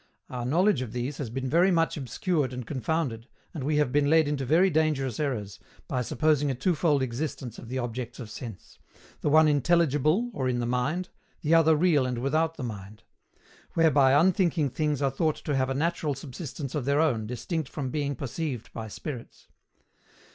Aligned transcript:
Our 0.31 0.47
knowledge 0.47 0.81
of 0.81 0.93
these 0.93 1.17
has 1.19 1.29
been 1.29 1.47
very 1.47 1.69
much 1.69 1.95
obscured 1.95 2.53
and 2.53 2.65
confounded, 2.65 3.27
and 3.53 3.63
we 3.63 3.75
have 3.77 3.91
been 3.91 4.09
led 4.09 4.27
into 4.27 4.45
very 4.47 4.71
dangerous 4.71 5.19
errors, 5.19 5.59
by 5.87 6.01
supposing 6.01 6.49
a 6.49 6.55
twofold 6.55 7.03
existence 7.03 7.59
of 7.59 7.67
the 7.69 7.77
objects 7.77 8.17
of 8.19 8.31
sense 8.31 8.79
the 9.19 9.29
one 9.29 9.47
intelligible 9.47 10.31
or 10.33 10.49
in 10.49 10.57
the 10.57 10.65
mind, 10.65 11.09
the 11.41 11.53
other 11.53 11.75
real 11.75 12.07
and 12.07 12.17
without 12.17 12.57
the 12.57 12.63
mind; 12.63 13.03
whereby 13.75 14.13
unthinking 14.19 14.71
things 14.71 15.03
are 15.03 15.11
thought 15.11 15.35
to 15.35 15.55
have 15.55 15.69
a 15.69 15.75
natural 15.75 16.15
subsistence 16.15 16.73
of 16.73 16.85
their 16.85 16.99
own 16.99 17.27
distinct 17.27 17.69
from 17.69 17.91
being 17.91 18.15
perceived 18.15 18.73
by 18.73 18.87
spirits. 18.87 19.49